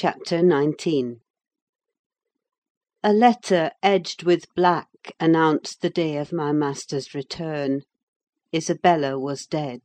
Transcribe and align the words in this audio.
CHAPTER 0.00 0.48
XIX 0.48 1.14
A 3.02 3.12
letter, 3.12 3.72
edged 3.82 4.22
with 4.22 4.44
black, 4.54 5.12
announced 5.18 5.80
the 5.82 5.90
day 5.90 6.18
of 6.18 6.32
my 6.32 6.52
master's 6.52 7.14
return: 7.14 7.82
Isabella 8.54 9.18
was 9.18 9.44
dead; 9.44 9.80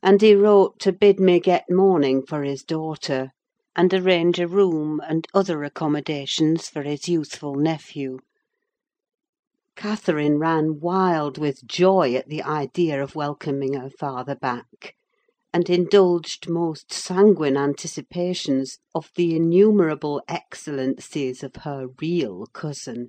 and 0.00 0.22
he 0.22 0.36
wrote 0.36 0.78
to 0.78 0.92
bid 0.92 1.18
me 1.18 1.40
get 1.40 1.64
mourning 1.68 2.24
for 2.24 2.44
his 2.44 2.62
daughter, 2.62 3.32
and 3.74 3.92
arrange 3.92 4.38
a 4.38 4.46
room 4.46 5.00
and 5.08 5.26
other 5.34 5.64
accommodations 5.64 6.68
for 6.68 6.84
his 6.84 7.08
youthful 7.08 7.56
nephew. 7.56 8.20
Catherine 9.74 10.38
ran 10.38 10.78
wild 10.78 11.36
with 11.36 11.66
joy 11.66 12.14
at 12.14 12.28
the 12.28 12.44
idea 12.44 13.02
of 13.02 13.16
welcoming 13.16 13.74
her 13.74 13.90
father 13.90 14.36
back, 14.36 14.94
and 15.56 15.70
indulged 15.70 16.50
most 16.50 16.92
sanguine 16.92 17.56
anticipations 17.56 18.76
of 18.94 19.08
the 19.16 19.34
innumerable 19.34 20.20
excellencies 20.28 21.42
of 21.42 21.56
her 21.62 21.86
real 21.98 22.44
cousin. 22.52 23.08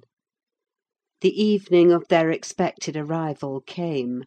The 1.20 1.44
evening 1.44 1.92
of 1.92 2.08
their 2.08 2.32
expected 2.32 2.96
arrival 2.96 3.60
came. 3.60 4.24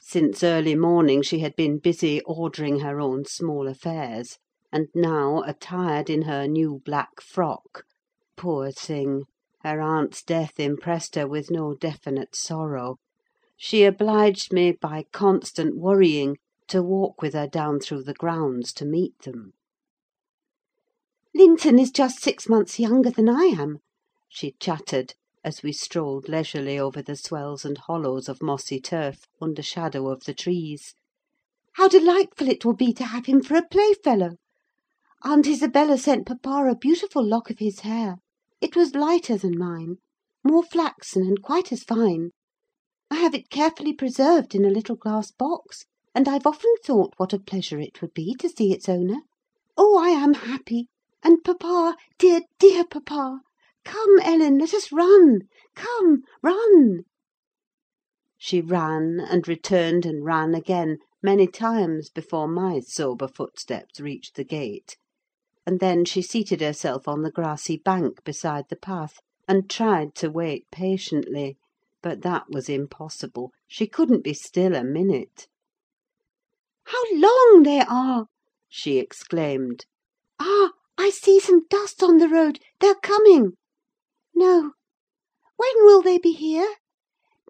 Since 0.00 0.42
early 0.42 0.74
morning 0.74 1.20
she 1.20 1.40
had 1.40 1.54
been 1.54 1.76
busy 1.80 2.22
ordering 2.22 2.78
her 2.80 2.98
own 2.98 3.26
small 3.26 3.68
affairs; 3.68 4.38
and 4.72 4.88
now, 4.94 5.42
attired 5.42 6.08
in 6.08 6.22
her 6.22 6.48
new 6.48 6.80
black 6.82 7.20
frock—poor 7.20 8.70
thing! 8.72 9.24
her 9.62 9.82
aunt's 9.82 10.22
death 10.22 10.58
impressed 10.58 11.14
her 11.14 11.26
with 11.28 11.50
no 11.50 11.74
definite 11.74 12.34
sorrow—she 12.34 13.84
obliged 13.84 14.50
me, 14.50 14.72
by 14.72 15.04
constant 15.12 15.76
worrying, 15.76 16.38
to 16.74 16.82
walk 16.82 17.22
with 17.22 17.34
her 17.34 17.46
down 17.46 17.78
through 17.78 18.02
the 18.02 18.12
grounds 18.14 18.72
to 18.72 18.84
meet 18.84 19.16
them. 19.20 19.52
"Linton 21.32 21.78
is 21.78 21.92
just 21.92 22.18
six 22.20 22.48
months 22.48 22.80
younger 22.80 23.10
than 23.10 23.28
I 23.28 23.44
am," 23.44 23.78
she 24.28 24.56
chattered, 24.58 25.14
as 25.44 25.62
we 25.62 25.72
strolled 25.72 26.28
leisurely 26.28 26.76
over 26.76 27.00
the 27.00 27.14
swells 27.14 27.64
and 27.64 27.78
hollows 27.78 28.28
of 28.28 28.42
mossy 28.42 28.80
turf, 28.80 29.28
under 29.40 29.62
shadow 29.62 30.08
of 30.08 30.24
the 30.24 30.34
trees. 30.34 30.96
"How 31.74 31.86
delightful 31.86 32.48
it 32.48 32.64
will 32.64 32.74
be 32.74 32.92
to 32.94 33.04
have 33.04 33.26
him 33.26 33.40
for 33.40 33.54
a 33.54 33.68
playfellow! 33.68 34.34
Aunt 35.22 35.46
Isabella 35.46 35.96
sent 35.96 36.26
papa 36.26 36.68
a 36.68 36.74
beautiful 36.74 37.24
lock 37.24 37.50
of 37.50 37.60
his 37.60 37.80
hair: 37.80 38.16
it 38.60 38.74
was 38.74 38.96
lighter 38.96 39.38
than 39.38 39.56
mine, 39.56 39.98
more 40.42 40.64
flaxen, 40.64 41.22
and 41.22 41.40
quite 41.40 41.70
as 41.70 41.84
fine. 41.84 42.32
I 43.12 43.20
have 43.20 43.32
it 43.32 43.48
carefully 43.48 43.92
preserved 43.92 44.56
in 44.56 44.64
a 44.64 44.70
little 44.70 44.96
glass 44.96 45.30
box, 45.30 45.84
and 46.16 46.28
I've 46.28 46.46
often 46.46 46.72
thought 46.84 47.12
what 47.16 47.32
a 47.32 47.40
pleasure 47.40 47.80
it 47.80 48.00
would 48.00 48.14
be 48.14 48.36
to 48.38 48.48
see 48.48 48.72
its 48.72 48.88
owner. 48.88 49.22
Oh, 49.76 49.98
I 49.98 50.10
am 50.10 50.34
happy! 50.34 50.86
And 51.24 51.42
papa, 51.42 51.96
dear, 52.20 52.42
dear 52.60 52.84
papa! 52.84 53.40
Come, 53.84 54.20
Ellen, 54.22 54.58
let 54.58 54.72
us 54.72 54.92
run! 54.92 55.48
Come, 55.74 56.22
run!" 56.40 57.02
She 58.38 58.60
ran, 58.60 59.18
and 59.18 59.48
returned 59.48 60.06
and 60.06 60.24
ran 60.24 60.54
again, 60.54 60.98
many 61.20 61.48
times 61.48 62.10
before 62.10 62.46
my 62.46 62.78
sober 62.78 63.26
footsteps 63.26 63.98
reached 63.98 64.36
the 64.36 64.44
gate; 64.44 64.96
and 65.66 65.80
then 65.80 66.04
she 66.04 66.22
seated 66.22 66.60
herself 66.60 67.08
on 67.08 67.22
the 67.22 67.32
grassy 67.32 67.76
bank 67.76 68.22
beside 68.22 68.66
the 68.68 68.76
path, 68.76 69.18
and 69.48 69.68
tried 69.68 70.14
to 70.14 70.30
wait 70.30 70.70
patiently: 70.70 71.56
but 72.04 72.22
that 72.22 72.50
was 72.50 72.68
impossible; 72.68 73.50
she 73.66 73.88
couldn't 73.88 74.22
be 74.22 74.32
still 74.32 74.76
a 74.76 74.84
minute. 74.84 75.48
"How 76.86 77.02
long 77.14 77.62
they 77.62 77.80
are!" 77.80 78.26
she 78.68 78.98
exclaimed. 78.98 79.86
"Ah! 80.38 80.72
I 80.98 81.08
see 81.08 81.40
some 81.40 81.64
dust 81.70 82.02
on 82.02 82.18
the 82.18 82.28
road: 82.28 82.58
they're 82.78 82.94
coming! 82.96 83.56
No! 84.34 84.72
when 85.56 85.72
will 85.86 86.02
they 86.02 86.18
be 86.18 86.32
here? 86.32 86.74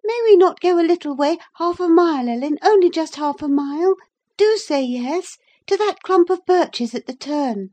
May 0.05 0.21
we 0.23 0.37
not 0.37 0.61
go 0.61 0.79
a 0.79 0.87
little 0.87 1.17
way, 1.17 1.37
half 1.55 1.81
a 1.81 1.89
mile, 1.89 2.29
Ellen, 2.29 2.57
only 2.63 2.89
just 2.89 3.17
half 3.17 3.41
a 3.41 3.49
mile? 3.49 3.97
Do 4.37 4.55
say 4.55 4.81
yes, 4.81 5.37
to 5.67 5.75
that 5.75 6.01
clump 6.01 6.29
of 6.29 6.45
birches 6.45 6.95
at 6.95 7.05
the 7.05 7.13
turn." 7.13 7.71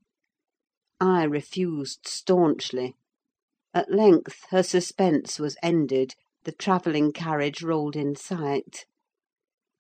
I 0.99 1.23
refused 1.23 2.09
staunchly. 2.09 2.97
At 3.73 3.89
length 3.89 4.47
her 4.51 4.65
suspense 4.65 5.39
was 5.39 5.57
ended; 5.63 6.17
the 6.43 6.51
travelling 6.51 7.13
carriage 7.13 7.63
rolled 7.63 7.95
in 7.95 8.17
sight. 8.17 8.85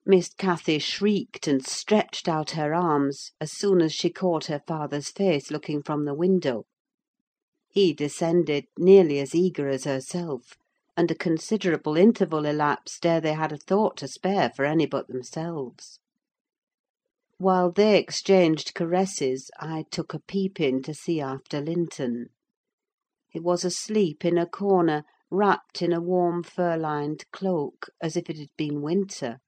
Miss 0.04 0.34
Cathy 0.34 0.80
shrieked 0.80 1.46
and 1.46 1.64
stretched 1.64 2.26
out 2.26 2.50
her 2.58 2.74
arms 2.74 3.30
as 3.40 3.52
soon 3.52 3.80
as 3.80 3.92
she 3.92 4.10
caught 4.10 4.46
her 4.46 4.60
father's 4.66 5.10
face 5.10 5.48
looking 5.48 5.80
from 5.80 6.06
the 6.06 6.12
window. 6.12 6.64
He 7.68 7.92
descended, 7.92 8.64
nearly 8.76 9.20
as 9.20 9.32
eager 9.32 9.68
as 9.68 9.84
herself; 9.84 10.56
and 10.96 11.08
a 11.12 11.14
considerable 11.14 11.96
interval 11.96 12.46
elapsed 12.46 13.06
ere 13.06 13.20
they 13.20 13.34
had 13.34 13.52
a 13.52 13.56
thought 13.56 13.96
to 13.98 14.08
spare 14.08 14.50
for 14.50 14.64
any 14.64 14.86
but 14.86 15.06
themselves. 15.06 16.00
While 17.38 17.70
they 17.70 17.96
exchanged 17.96 18.74
caresses, 18.74 19.52
I 19.60 19.84
took 19.92 20.14
a 20.14 20.18
peep 20.18 20.58
in 20.58 20.82
to 20.82 20.94
see 20.94 21.20
after 21.20 21.60
Linton. 21.60 22.30
He 23.28 23.38
was 23.38 23.64
asleep 23.64 24.24
in 24.24 24.36
a 24.36 24.48
corner, 24.48 25.04
wrapped 25.30 25.80
in 25.80 25.92
a 25.92 26.00
warm 26.00 26.42
fur 26.42 26.76
lined 26.76 27.24
cloak, 27.30 27.86
as 28.00 28.16
if 28.16 28.28
it 28.28 28.38
had 28.38 28.50
been 28.56 28.82
winter: 28.82 29.38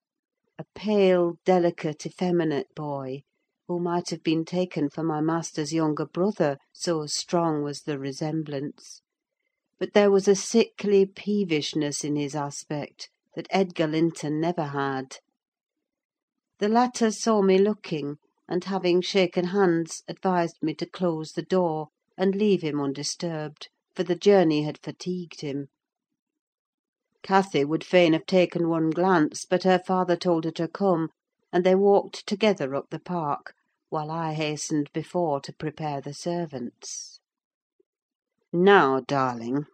a 0.56 0.65
pale, 0.76 1.34
delicate, 1.44 2.06
effeminate 2.06 2.72
boy, 2.76 3.20
who 3.66 3.81
might 3.81 4.10
have 4.10 4.22
been 4.22 4.44
taken 4.44 4.88
for 4.88 5.03
my 5.03 5.20
master's 5.20 5.72
younger 5.72 6.06
brother, 6.06 6.59
so 6.72 7.06
strong 7.06 7.65
was 7.65 7.81
the 7.82 7.98
resemblance; 7.98 9.03
but 9.81 9.94
there 9.94 10.12
was 10.12 10.28
a 10.28 10.37
sickly 10.37 11.04
peevishness 11.06 12.04
in 12.04 12.15
his 12.15 12.37
aspect 12.37 13.10
that 13.34 13.48
Edgar 13.50 13.88
Linton 13.88 14.38
never 14.38 14.66
had. 14.66 15.16
The 16.60 16.69
latter 16.69 17.10
saw 17.10 17.42
me 17.42 17.59
looking, 17.59 18.19
and 18.47 18.62
having 18.62 19.00
shaken 19.00 19.47
hands, 19.47 20.04
advised 20.06 20.59
me 20.62 20.72
to 20.76 20.86
close 20.86 21.32
the 21.32 21.42
door, 21.42 21.88
and 22.16 22.36
leave 22.36 22.62
him 22.62 22.81
undisturbed, 22.81 23.71
for 23.97 24.04
the 24.04 24.15
journey 24.15 24.62
had 24.62 24.78
fatigued 24.78 25.41
him. 25.41 25.66
Cathy 27.27 27.65
would 27.65 27.83
fain 27.83 28.12
have 28.12 28.27
taken 28.27 28.69
one 28.69 28.91
glance, 28.91 29.47
but 29.47 29.62
her 29.62 29.79
father 29.79 30.15
told 30.15 30.45
her 30.45 30.51
to 30.51 30.69
come, 30.69 31.09
and 31.51 31.65
they 31.65 31.75
walked 31.75 32.27
together 32.27 32.75
up 32.75 32.91
the 32.91 32.99
park, 33.01 33.55
while 33.89 34.11
I 34.11 34.35
hastened 34.35 34.91
before 34.93 35.41
to 35.41 35.53
prepare 35.55 36.03
the 36.03 36.13
servants. 36.13 37.21
"Now, 38.53 39.01
darling," 39.01 39.65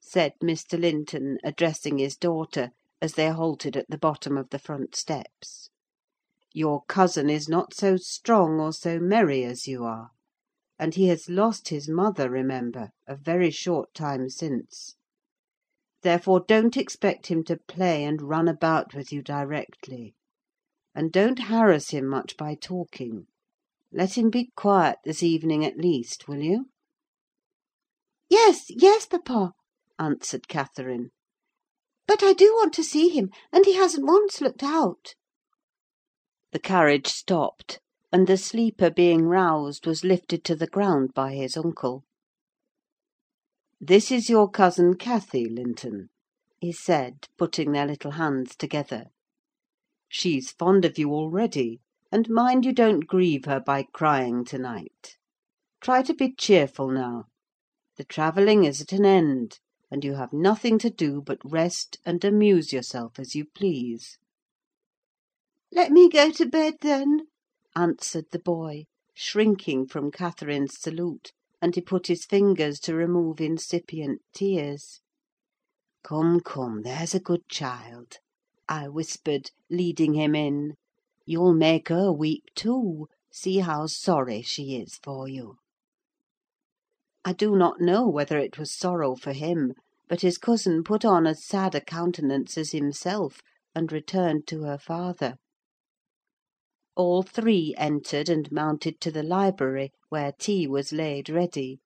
said 0.00 0.32
Mr. 0.42 0.76
Linton, 0.80 1.38
addressing 1.44 1.98
his 1.98 2.16
daughter, 2.16 2.72
as 3.00 3.12
they 3.14 3.28
halted 3.28 3.76
at 3.76 3.88
the 3.88 3.98
bottom 3.98 4.36
of 4.36 4.50
the 4.50 4.58
front 4.58 4.96
steps, 4.96 5.70
"your 6.52 6.82
cousin 6.88 7.30
is 7.30 7.48
not 7.48 7.72
so 7.72 7.96
strong 7.96 8.58
or 8.58 8.72
so 8.72 8.98
merry 8.98 9.44
as 9.44 9.68
you 9.68 9.84
are; 9.84 10.10
and 10.76 10.96
he 10.96 11.06
has 11.06 11.28
lost 11.28 11.68
his 11.68 11.88
mother, 11.88 12.28
remember, 12.28 12.90
a 13.06 13.14
very 13.14 13.52
short 13.52 13.94
time 13.94 14.28
since. 14.28 14.95
Therefore 16.06 16.44
don't 16.46 16.76
expect 16.76 17.26
him 17.26 17.42
to 17.46 17.56
play 17.56 18.04
and 18.04 18.22
run 18.22 18.46
about 18.46 18.94
with 18.94 19.10
you 19.12 19.22
directly; 19.22 20.14
and 20.94 21.10
don't 21.10 21.40
harass 21.50 21.90
him 21.90 22.06
much 22.06 22.36
by 22.36 22.54
talking. 22.54 23.26
Let 23.90 24.16
him 24.16 24.30
be 24.30 24.52
quiet 24.54 24.98
this 25.02 25.24
evening, 25.24 25.64
at 25.64 25.76
least, 25.78 26.28
will 26.28 26.40
you?" 26.44 26.66
"Yes, 28.30 28.66
yes, 28.68 29.04
papa," 29.06 29.54
answered 29.98 30.46
Catherine. 30.46 31.10
"But 32.06 32.22
I 32.22 32.34
do 32.34 32.54
want 32.54 32.72
to 32.74 32.84
see 32.84 33.08
him, 33.08 33.30
and 33.50 33.64
he 33.66 33.74
hasn't 33.74 34.06
once 34.06 34.40
looked 34.40 34.62
out." 34.62 35.16
The 36.52 36.60
carriage 36.60 37.08
stopped, 37.08 37.80
and 38.12 38.28
the 38.28 38.36
sleeper 38.36 38.90
being 38.90 39.22
roused, 39.22 39.88
was 39.88 40.04
lifted 40.04 40.44
to 40.44 40.54
the 40.54 40.68
ground 40.68 41.14
by 41.14 41.34
his 41.34 41.56
uncle. 41.56 42.04
"This 43.78 44.10
is 44.10 44.30
your 44.30 44.48
cousin 44.48 44.94
Cathy, 44.96 45.44
Linton," 45.50 46.08
he 46.58 46.72
said, 46.72 47.26
putting 47.36 47.72
their 47.72 47.86
little 47.86 48.12
hands 48.12 48.56
together. 48.56 49.08
"She's 50.08 50.50
fond 50.50 50.86
of 50.86 50.96
you 50.96 51.10
already, 51.12 51.80
and 52.10 52.26
mind 52.30 52.64
you 52.64 52.72
don't 52.72 53.06
grieve 53.06 53.44
her 53.44 53.60
by 53.60 53.82
crying 53.82 54.46
to 54.46 54.56
night. 54.56 55.18
Try 55.82 56.00
to 56.04 56.14
be 56.14 56.32
cheerful 56.32 56.88
now. 56.90 57.24
The 57.98 58.04
travelling 58.04 58.64
is 58.64 58.80
at 58.80 58.92
an 58.94 59.04
end, 59.04 59.58
and 59.90 60.02
you 60.06 60.14
have 60.14 60.32
nothing 60.32 60.78
to 60.78 60.88
do 60.88 61.20
but 61.20 61.44
rest 61.44 61.98
and 62.06 62.24
amuse 62.24 62.72
yourself 62.72 63.18
as 63.18 63.34
you 63.34 63.44
please." 63.44 64.16
"Let 65.70 65.92
me 65.92 66.08
go 66.08 66.30
to 66.30 66.46
bed, 66.46 66.76
then," 66.80 67.26
answered 67.74 68.28
the 68.32 68.38
boy, 68.38 68.86
shrinking 69.12 69.88
from 69.88 70.10
Catherine's 70.10 70.80
salute 70.80 71.32
and 71.66 71.74
he 71.74 71.80
put 71.80 72.06
his 72.06 72.24
fingers 72.24 72.78
to 72.78 72.94
remove 72.94 73.40
incipient 73.40 74.22
tears. 74.32 75.00
"Come, 76.04 76.38
come, 76.38 76.82
there's 76.82 77.12
a 77.12 77.18
good 77.18 77.48
child," 77.48 78.18
I 78.68 78.88
whispered, 78.88 79.50
leading 79.68 80.14
him 80.14 80.36
in. 80.36 80.76
"You'll 81.24 81.54
make 81.54 81.88
her 81.88 82.12
weep 82.12 82.44
too: 82.54 83.08
see 83.32 83.58
how 83.58 83.88
sorry 83.88 84.42
she 84.42 84.76
is 84.76 85.00
for 85.02 85.26
you." 85.28 85.56
I 87.24 87.32
do 87.32 87.56
not 87.56 87.80
know 87.80 88.06
whether 88.08 88.38
it 88.38 88.60
was 88.60 88.72
sorrow 88.72 89.16
for 89.16 89.32
him, 89.32 89.74
but 90.08 90.20
his 90.20 90.38
cousin 90.38 90.84
put 90.84 91.04
on 91.04 91.26
as 91.26 91.44
sad 91.44 91.74
a 91.74 91.80
countenance 91.80 92.56
as 92.56 92.70
himself, 92.70 93.40
and 93.74 93.90
returned 93.90 94.46
to 94.46 94.62
her 94.62 94.78
father. 94.78 95.34
All 96.98 97.22
three 97.22 97.74
entered 97.76 98.30
and 98.30 98.50
mounted 98.50 99.02
to 99.02 99.10
the 99.10 99.22
library, 99.22 99.92
where 100.08 100.32
tea 100.32 100.66
was 100.66 100.94
laid 100.94 101.28
ready. 101.28 101.78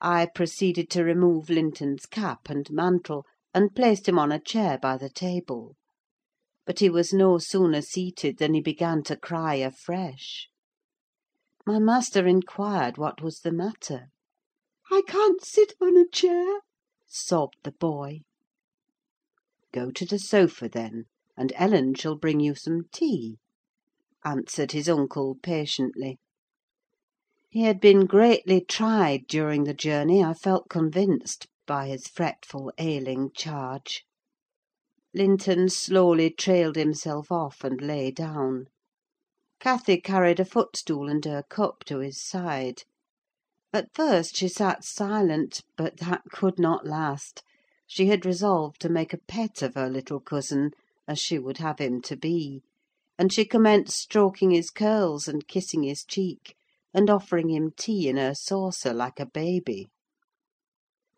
I 0.00 0.24
proceeded 0.34 0.88
to 0.92 1.04
remove 1.04 1.50
Linton's 1.50 2.06
cap 2.06 2.48
and 2.48 2.70
mantle, 2.70 3.26
and 3.52 3.74
placed 3.76 4.08
him 4.08 4.18
on 4.18 4.32
a 4.32 4.40
chair 4.40 4.78
by 4.78 4.96
the 4.96 5.10
table. 5.10 5.76
But 6.64 6.78
he 6.78 6.88
was 6.88 7.12
no 7.12 7.36
sooner 7.36 7.82
seated 7.82 8.38
than 8.38 8.54
he 8.54 8.62
began 8.62 9.02
to 9.02 9.14
cry 9.14 9.56
afresh. 9.56 10.48
My 11.66 11.78
master 11.78 12.26
inquired 12.26 12.96
what 12.96 13.20
was 13.20 13.40
the 13.40 13.52
matter. 13.52 14.06
"I 14.90 15.02
can't 15.06 15.44
sit 15.44 15.74
on 15.82 15.98
a 15.98 16.08
chair," 16.08 16.60
sobbed 17.06 17.58
the 17.62 17.72
boy. 17.72 18.22
"Go 19.70 19.90
to 19.90 20.06
the 20.06 20.18
sofa, 20.18 20.66
then, 20.66 21.04
and 21.36 21.52
Ellen 21.56 21.92
shall 21.92 22.16
bring 22.16 22.40
you 22.40 22.54
some 22.54 22.84
tea," 22.90 23.36
answered 24.24 24.72
his 24.72 24.88
uncle 24.88 25.36
patiently. 25.44 26.18
He 27.50 27.62
had 27.62 27.80
been 27.80 28.04
greatly 28.04 28.60
tried 28.60 29.28
during 29.28 29.62
the 29.62 29.72
journey, 29.72 30.24
I 30.24 30.34
felt 30.34 30.68
convinced, 30.68 31.46
by 31.68 31.86
his 31.86 32.08
fretful, 32.08 32.72
ailing 32.78 33.30
charge. 33.32 34.02
Linton 35.14 35.68
slowly 35.68 36.30
trailed 36.32 36.74
himself 36.74 37.30
off 37.30 37.62
and 37.62 37.80
lay 37.80 38.10
down. 38.10 38.66
Cathy 39.60 40.00
carried 40.00 40.40
a 40.40 40.44
footstool 40.44 41.08
and 41.08 41.24
her 41.24 41.44
cup 41.44 41.84
to 41.84 41.98
his 42.00 42.20
side. 42.20 42.82
At 43.72 43.94
first 43.94 44.34
she 44.36 44.48
sat 44.48 44.82
silent, 44.82 45.62
but 45.76 45.98
that 45.98 46.22
could 46.32 46.58
not 46.58 46.84
last: 46.84 47.44
she 47.86 48.06
had 48.06 48.26
resolved 48.26 48.80
to 48.80 48.88
make 48.88 49.12
a 49.12 49.18
pet 49.28 49.62
of 49.62 49.74
her 49.76 49.88
little 49.88 50.18
cousin, 50.18 50.72
as 51.06 51.20
she 51.20 51.38
would 51.38 51.58
have 51.58 51.78
him 51.78 52.02
to 52.02 52.16
be; 52.16 52.64
and 53.18 53.32
she 53.32 53.44
commenced 53.44 53.98
stroking 53.98 54.52
his 54.52 54.70
curls, 54.70 55.26
and 55.26 55.48
kissing 55.48 55.82
his 55.82 56.04
cheek, 56.04 56.54
and 56.94 57.10
offering 57.10 57.48
him 57.50 57.72
tea 57.76 58.08
in 58.08 58.16
her 58.16 58.32
saucer, 58.32 58.94
like 58.94 59.18
a 59.18 59.26
baby. 59.26 59.88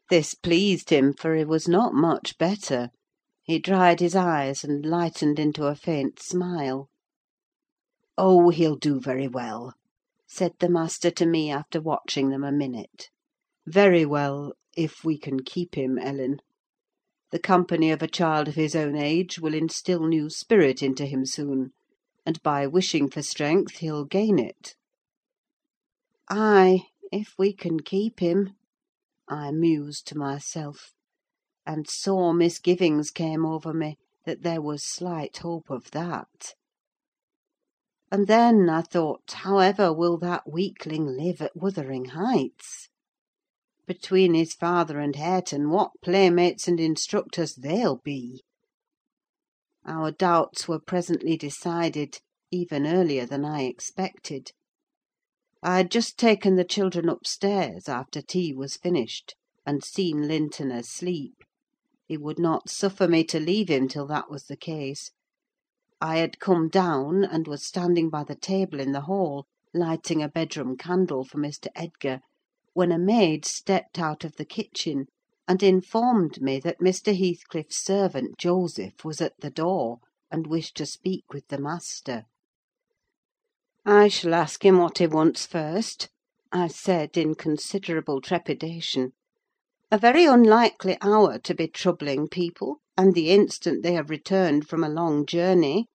This 0.09 0.35
pleased 0.35 0.89
him, 0.89 1.13
for 1.13 1.37
he 1.37 1.45
was 1.45 1.69
not 1.69 1.93
much 1.93 2.39
better: 2.39 2.89
he 3.43 3.59
dried 3.59 4.01
his 4.01 4.17
eyes, 4.17 4.65
and 4.65 4.85
lightened 4.87 5.39
into 5.39 5.67
a 5.67 5.75
faint 5.75 6.19
smile. 6.19 6.89
"Oh, 8.17 8.49
he'll 8.49 8.77
do 8.77 8.99
very 8.99 9.29
well," 9.29 9.75
said 10.27 10.53
the 10.59 10.71
master 10.71 11.11
to 11.11 11.27
me, 11.27 11.51
after 11.51 11.83
watching 11.83 12.31
them 12.31 12.45
a 12.45 12.51
minute. 12.51 13.11
"Very 13.67 14.07
well, 14.07 14.55
if 14.75 15.05
we 15.05 15.19
can 15.19 15.43
keep 15.43 15.75
him, 15.75 15.99
Ellen. 15.99 16.41
The 17.31 17.39
company 17.39 17.91
of 17.91 18.03
a 18.03 18.09
child 18.09 18.49
of 18.49 18.55
his 18.55 18.75
own 18.75 18.97
age 18.97 19.39
will 19.39 19.55
instil 19.55 20.07
new 20.07 20.31
spirit 20.31 20.83
into 20.83 21.05
him 21.05 21.27
soon, 21.27 21.73
and 22.27 22.43
by 22.43 22.67
wishing 22.67 23.09
for 23.09 23.23
strength 23.23 23.79
he'll 23.79 24.05
gain 24.05 24.39
it." 24.39 24.75
"Ay, 26.29 26.83
if 27.11 27.35
we 27.39 27.51
can 27.51 27.81
keep 27.81 28.21
him," 28.21 28.55
I 29.27 29.53
mused 29.53 30.07
to 30.09 30.19
myself; 30.19 30.93
and 31.65 31.89
sore 31.89 32.35
misgivings 32.35 33.11
came 33.11 33.47
over 33.47 33.73
me 33.73 33.97
that 34.27 34.43
there 34.43 34.61
was 34.61 34.85
slight 34.85 35.39
hope 35.39 35.71
of 35.71 35.93
that. 35.93 36.53
And 38.13 38.27
then, 38.27 38.69
I 38.69 38.83
thought, 38.83 39.33
however 39.33 39.91
will 39.91 40.19
that 40.19 40.47
weakling 40.47 41.07
live 41.07 41.41
at 41.41 41.57
Wuthering 41.57 42.05
Heights? 42.11 42.91
Between 43.87 44.35
his 44.35 44.53
father 44.53 44.99
and 45.01 45.17
Hareton, 45.17 45.71
what 45.71 45.93
playmates 46.03 46.69
and 46.69 46.79
instructors 46.79 47.55
they'll 47.55 47.97
be! 47.97 48.43
Our 49.87 50.11
doubts 50.11 50.69
were 50.69 50.79
presently 50.79 51.39
decided, 51.39 52.19
even 52.51 52.87
earlier 52.87 53.25
than 53.25 53.47
I 53.47 53.63
expected. 53.63 54.53
I 55.63 55.79
had 55.79 55.91
just 55.91 56.19
taken 56.19 56.57
the 56.57 56.67
children 56.67 57.09
upstairs, 57.09 57.89
after 57.89 58.21
tea 58.21 58.53
was 58.53 58.77
finished, 58.77 59.37
and 59.65 59.83
seen 59.83 60.29
Linton 60.29 60.71
asleep: 60.71 61.37
he 62.07 62.19
would 62.19 62.39
not 62.39 62.69
suffer 62.69 63.09
me 63.09 63.25
to 63.25 63.41
leave 63.41 63.71
him 63.71 63.89
till 63.89 64.07
that 64.09 64.31
was 64.31 64.45
the 64.45 64.57
case. 64.59 65.13
I 65.99 66.19
had 66.19 66.41
come 66.41 66.69
down, 66.69 67.25
and 67.25 67.49
was 67.49 67.65
standing 67.65 68.11
by 68.11 68.25
the 68.25 68.37
table 68.37 68.81
in 68.81 68.93
the 68.93 69.01
hall, 69.09 69.47
lighting 69.73 70.23
a 70.23 70.29
bedroom 70.29 70.77
candle 70.77 71.25
for 71.25 71.39
Mr. 71.39 71.69
Edgar, 71.75 72.21
when 72.75 72.93
a 72.93 72.99
maid 72.99 73.47
stepped 73.47 73.99
out 73.99 74.25
of 74.25 74.37
the 74.37 74.45
kitchen, 74.45 75.07
and 75.51 75.65
informed 75.65 76.41
me 76.41 76.61
that 76.61 76.79
Mr. 76.79 77.13
Heathcliff's 77.13 77.77
servant, 77.77 78.39
Joseph, 78.39 79.05
was 79.05 79.21
at 79.21 79.33
the 79.41 79.51
door, 79.51 79.99
and 80.31 80.47
wished 80.47 80.77
to 80.77 80.87
speak 80.87 81.25
with 81.33 81.49
the 81.49 81.59
master. 81.59 82.23
"I 83.85 84.07
shall 84.07 84.33
ask 84.33 84.65
him 84.65 84.79
what 84.79 84.99
he 84.99 85.09
wants 85.09 85.47
first," 85.47 86.09
I 86.53 86.69
said, 86.69 87.17
in 87.17 87.35
considerable 87.35 88.21
trepidation. 88.21 89.11
"A 89.91 89.99
very 89.99 90.25
unlikely 90.25 90.97
hour 91.01 91.37
to 91.41 91.53
be 91.53 91.67
troubling 91.67 92.29
people, 92.29 92.79
and 92.97 93.13
the 93.13 93.31
instant 93.31 93.83
they 93.83 93.95
have 93.95 94.09
returned 94.09 94.69
from 94.69 94.85
a 94.85 94.89
long 94.89 95.27
journey. 95.27 95.89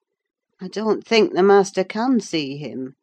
I 0.60 0.68
don't 0.68 1.08
think 1.08 1.32
the 1.34 1.42
master 1.44 1.86
can 1.86 2.20
see 2.20 2.58
him." 2.58 2.96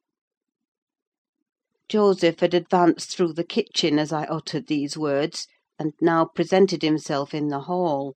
Joseph 1.88 2.40
had 2.40 2.52
advanced 2.52 3.16
through 3.16 3.32
the 3.32 3.43
kitchen 3.43 3.99
as 3.99 4.12
I 4.12 4.25
uttered 4.25 4.66
these 4.66 4.99
words, 4.99 5.46
and 5.79 5.95
now 6.03 6.27
presented 6.27 6.83
himself 6.83 7.33
in 7.33 7.49
the 7.49 7.61
hall. 7.61 8.15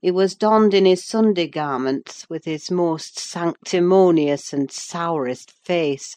He 0.00 0.12
was 0.12 0.36
donned 0.36 0.74
in 0.74 0.84
his 0.84 1.04
Sunday 1.04 1.48
garments, 1.48 2.30
with 2.30 2.44
his 2.44 2.70
most 2.70 3.18
sanctimonious 3.18 4.52
and 4.52 4.70
sourest 4.70 5.50
face; 5.64 6.16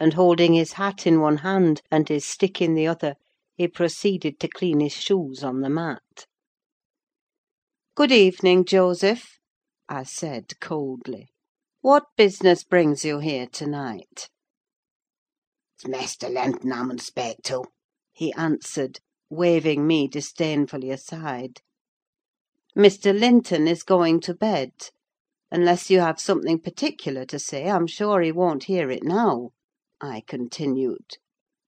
and 0.00 0.14
holding 0.14 0.54
his 0.54 0.72
hat 0.72 1.06
in 1.06 1.20
one 1.20 1.36
hand, 1.36 1.82
and 1.90 2.08
his 2.08 2.24
stick 2.24 2.62
in 2.62 2.72
the 2.72 2.86
other, 2.86 3.16
he 3.58 3.68
proceeded 3.68 4.40
to 4.40 4.48
clean 4.48 4.80
his 4.80 4.94
shoes 4.94 5.44
on 5.44 5.60
the 5.60 5.68
mat. 5.68 6.24
"Good 7.94 8.10
evening, 8.10 8.64
Joseph," 8.64 9.38
I 9.86 10.04
said 10.04 10.58
coldly. 10.60 11.28
"What 11.82 12.06
business 12.16 12.64
brings 12.64 13.04
you 13.04 13.18
here 13.18 13.46
to 13.48 13.66
night?" 13.66 14.30
"It's 15.74 15.86
Maister 15.86 16.30
Linton 16.30 16.72
I 16.72 16.82
mun 16.84 16.98
speak 16.98 17.42
to," 17.44 17.64
he 18.14 18.32
answered, 18.32 19.00
waving 19.30 19.86
me 19.86 20.06
disdainfully 20.06 20.90
aside. 20.90 21.62
"Mr. 22.76 23.18
Linton 23.18 23.66
is 23.66 23.82
going 23.82 24.20
to 24.20 24.34
bed. 24.34 24.72
Unless 25.50 25.88
you 25.88 26.00
have 26.00 26.20
something 26.20 26.58
particular 26.58 27.24
to 27.24 27.38
say, 27.38 27.70
I'm 27.70 27.86
sure 27.86 28.20
he 28.20 28.32
won't 28.32 28.64
hear 28.64 28.90
it 28.90 29.02
now," 29.02 29.50
I 30.00 30.22
continued. 30.26 31.16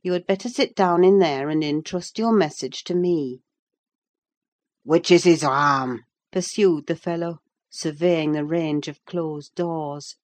"You 0.02 0.12
had 0.12 0.26
better 0.26 0.48
sit 0.48 0.75
down 0.75 1.02
in 1.04 1.18
there, 1.18 1.48
and 1.48 1.64
entrust 1.64 2.18
your 2.18 2.32
message 2.32 2.84
to 2.84 2.94
me." 2.94 3.40
"Which 4.82 5.10
is 5.10 5.25
his 5.25 5.42
harm?" 5.42 6.02
pursued 6.32 6.86
the 6.88 6.96
fellow, 6.96 7.38
surveying 7.70 8.32
the 8.32 8.44
range 8.44 8.86
of 8.88 9.04
closed 9.06 9.54
doors. 9.54 10.16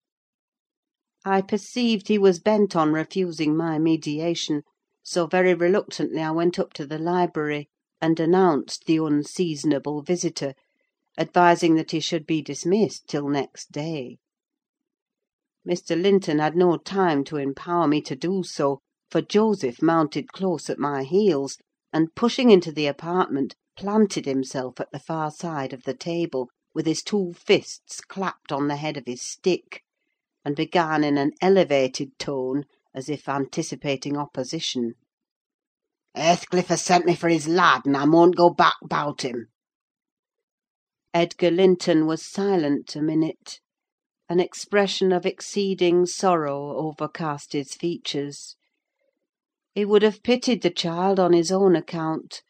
I 1.25 1.41
perceived 1.41 2.09
he 2.09 2.19
was 2.19 2.41
bent 2.41 2.77
on 2.77 2.93
refusing 2.93 3.57
my 3.57 3.79
mediation, 3.79 4.65
so 5.03 5.27
very 5.27 5.55
reluctantly 5.55 6.21
I 6.21 6.31
went 6.31 6.59
up 6.59 6.73
to 6.75 6.87
the 6.87 6.99
library, 6.99 7.69
and 8.01 8.19
announced 8.19 8.85
the 8.87 8.99
unseasonable 8.99 10.03
visitor, 10.03 10.55
advising 11.19 11.75
that 11.75 11.91
he 11.91 12.01
should 12.01 12.27
be 12.27 12.43
dismissed 12.43 13.07
till 13.09 13.29
next 13.29 13.73
day. 13.73 14.19
Mr. 15.67 16.01
Linton 16.01 16.39
had 16.39 16.57
no 16.57 16.77
time 16.77 17.23
to 17.25 17.37
empower 17.37 17.87
me 17.87 18.01
to 18.03 18.17
do 18.17 18.43
so, 18.43 18.81
for 19.11 19.23
Joseph 19.23 19.81
mounted 19.83 20.33
close 20.33 20.69
at 20.69 20.79
my 20.79 21.05
heels, 21.05 21.59
and 21.93 22.15
pushing 22.15 22.51
into 22.51 22.73
the 22.73 22.87
apartment, 22.87 23.55
planted 23.77 24.25
himself 24.25 24.81
at 24.81 24.91
the 24.91 24.99
far 24.99 25.31
side 25.31 25.73
of 25.73 25.85
the 25.85 25.95
table, 25.95 26.49
with 26.75 26.87
his 26.87 27.03
two 27.03 27.33
fists 27.35 28.01
clapped 28.01 28.51
on 28.51 28.69
the 28.69 28.77
head 28.77 28.97
of 28.97 29.07
his 29.07 29.23
stick, 29.23 29.83
and 30.45 30.57
began 30.57 31.05
in 31.05 31.19
an 31.19 31.33
elevated 31.41 32.19
tone, 32.19 32.65
as 32.95 33.09
if 33.09 33.27
anticipating 33.27 34.19
opposition. 34.19 34.93
"Heathcliff 36.15 36.67
has 36.67 36.83
sent 36.83 37.07
me 37.07 37.15
for 37.15 37.31
his 37.31 37.49
lad, 37.49 37.87
and 37.87 37.97
I 37.97 38.05
mun't 38.05 38.37
go 38.37 38.51
back 38.51 38.75
'bout 38.83 39.23
him." 39.23 39.47
Edgar 41.15 41.51
Linton 41.51 42.05
was 42.07 42.23
silent 42.23 42.95
a 42.95 43.01
minute: 43.01 43.61
an 44.29 44.41
expression 44.41 45.11
of 45.11 45.25
exceeding 45.25 46.05
sorrow 46.05 46.77
overcast 46.77 47.55
his 47.55 47.75
features. 47.75 48.57
He 49.75 49.87
would 49.87 50.03
have 50.03 50.23
pitied 50.23 50.61
the 50.61 50.69
child 50.69 51.19
on 51.19 51.33
his 51.33 51.51
own 51.51 51.75
account; 51.75 52.43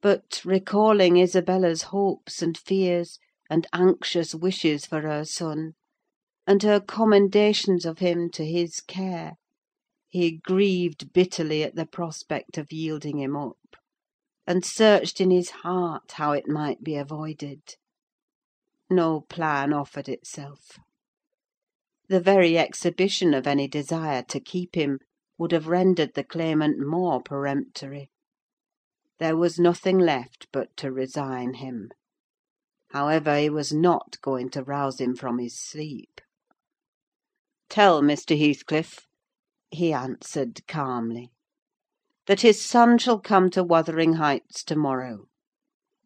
but, 0.00 0.40
recalling 0.46 1.18
Isabella's 1.18 1.82
hopes 1.92 2.40
and 2.40 2.56
fears, 2.56 3.18
and 3.50 3.66
anxious 3.74 4.34
wishes 4.34 4.86
for 4.86 5.02
her 5.02 5.26
son, 5.26 5.74
and 6.46 6.62
her 6.62 6.80
commendations 6.80 7.84
of 7.84 7.98
him 7.98 8.30
to 8.30 8.46
his 8.46 8.80
care, 8.80 9.34
he 10.14 10.30
grieved 10.30 11.12
bitterly 11.12 11.64
at 11.64 11.74
the 11.74 11.84
prospect 11.84 12.56
of 12.56 12.70
yielding 12.70 13.18
him 13.18 13.34
up, 13.34 13.76
and 14.46 14.64
searched 14.64 15.20
in 15.20 15.32
his 15.32 15.50
heart 15.50 16.12
how 16.12 16.30
it 16.30 16.46
might 16.46 16.84
be 16.84 16.94
avoided. 16.94 17.60
No 18.88 19.22
plan 19.22 19.72
offered 19.72 20.08
itself. 20.08 20.78
The 22.08 22.20
very 22.20 22.56
exhibition 22.56 23.34
of 23.34 23.48
any 23.48 23.66
desire 23.66 24.22
to 24.28 24.38
keep 24.38 24.76
him 24.76 25.00
would 25.36 25.50
have 25.50 25.66
rendered 25.66 26.14
the 26.14 26.22
claimant 26.22 26.78
more 26.78 27.20
peremptory. 27.20 28.08
There 29.18 29.36
was 29.36 29.58
nothing 29.58 29.98
left 29.98 30.46
but 30.52 30.76
to 30.76 30.92
resign 30.92 31.54
him. 31.54 31.90
However, 32.90 33.36
he 33.36 33.50
was 33.50 33.72
not 33.72 34.18
going 34.22 34.48
to 34.50 34.62
rouse 34.62 35.00
him 35.00 35.16
from 35.16 35.40
his 35.40 35.58
sleep. 35.58 36.20
"Tell 37.68 38.00
Mr. 38.00 38.38
Heathcliff," 38.38 39.08
he 39.74 39.92
answered 39.92 40.64
calmly, 40.68 41.32
"that 42.26 42.42
his 42.42 42.62
son 42.62 42.96
shall 42.96 43.18
come 43.18 43.50
to 43.50 43.64
Wuthering 43.64 44.12
Heights 44.12 44.62
to 44.62 44.76
morrow. 44.76 45.26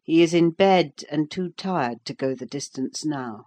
He 0.01 0.23
is 0.23 0.33
in 0.33 0.49
bed, 0.49 1.03
and 1.11 1.29
too 1.29 1.51
tired 1.51 2.03
to 2.05 2.15
go 2.15 2.33
the 2.33 2.47
distance 2.47 3.05
now. 3.05 3.45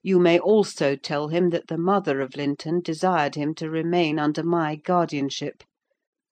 You 0.00 0.18
may 0.18 0.38
also 0.38 0.96
tell 0.96 1.28
him 1.28 1.50
that 1.50 1.66
the 1.68 1.76
mother 1.76 2.22
of 2.22 2.34
Linton 2.34 2.80
desired 2.80 3.34
him 3.34 3.54
to 3.56 3.68
remain 3.68 4.18
under 4.18 4.42
my 4.42 4.74
guardianship, 4.76 5.64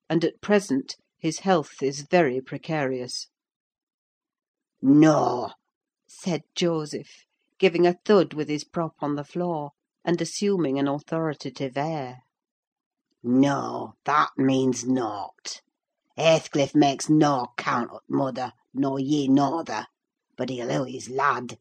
and 0.08 0.24
at 0.24 0.40
present 0.40 0.96
his 1.18 1.40
health 1.40 1.82
is 1.82 2.06
very 2.10 2.40
precarious." 2.40 3.28
"No!" 4.80 5.50
said 6.08 6.40
Joseph, 6.54 7.26
giving 7.58 7.86
a 7.86 7.98
thud 8.06 8.32
with 8.32 8.48
his 8.48 8.64
prop 8.64 8.94
on 9.00 9.14
the 9.14 9.24
floor, 9.24 9.72
and 10.06 10.22
assuming 10.22 10.78
an 10.78 10.88
authoritative 10.88 11.76
air. 11.76 12.20
"No, 13.28 13.94
that 14.04 14.28
means 14.36 14.84
naught. 14.84 15.60
Heathcliff 16.16 16.76
makes 16.76 17.08
no 17.10 17.48
count 17.56 17.90
o' 17.90 17.98
mother, 18.08 18.52
nor 18.72 19.00
ye 19.00 19.26
norther; 19.26 19.86
but 20.36 20.48
he'll 20.48 20.68
hev 20.68 20.86
his 20.86 21.08
lad, 21.10 21.58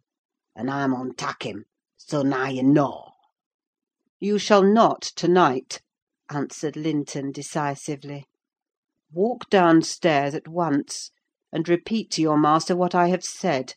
and 0.55 0.69
I 0.69 0.85
mun 0.85 1.15
tak' 1.15 1.41
him: 1.41 1.65
so 1.97 2.21
now 2.21 2.49
you 2.49 2.61
know." 2.61 3.13
"You 4.19 4.37
shall 4.37 4.61
not 4.61 5.01
to 5.15 5.27
night," 5.27 5.81
answered 6.29 6.75
Linton 6.75 7.31
decisively. 7.31 8.27
"Walk 9.11 9.49
downstairs 9.49 10.35
at 10.35 10.47
once, 10.47 11.09
and 11.51 11.67
repeat 11.67 12.11
to 12.11 12.21
your 12.21 12.37
master 12.37 12.75
what 12.75 12.93
I 12.93 13.07
have 13.07 13.23
said. 13.23 13.73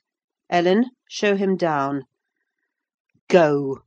Ellen, 0.50 0.90
show 1.08 1.36
him 1.38 1.56
down. 1.56 2.02
Go!" 3.28 3.78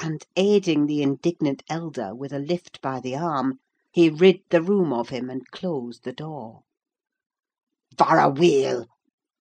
And 0.00 0.24
aiding 0.36 0.86
the 0.86 1.02
indignant 1.02 1.64
elder 1.68 2.14
with 2.14 2.32
a 2.32 2.38
lift 2.38 2.80
by 2.80 3.00
the 3.00 3.16
arm, 3.16 3.58
he 3.90 4.08
rid 4.08 4.42
the 4.48 4.62
room 4.62 4.92
of 4.92 5.08
him 5.08 5.28
and 5.28 5.50
closed 5.50 6.04
the 6.04 6.12
door. 6.12 6.62
"Varra 7.96 8.28
weel!" 8.28 8.86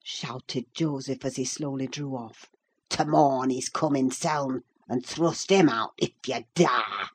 shouted 0.03 0.65
Joseph, 0.73 1.23
as 1.23 1.35
he 1.35 1.45
slowly 1.45 1.85
drew 1.85 2.17
off. 2.17 2.49
"To 2.89 3.05
morn 3.05 3.51
he's 3.51 3.69
come 3.69 3.93
inseln, 3.95 4.61
and 4.89 5.05
thrust 5.05 5.51
him 5.51 5.69
out, 5.69 5.93
if 5.99 6.13
you 6.25 6.43
dare!" 6.55 7.09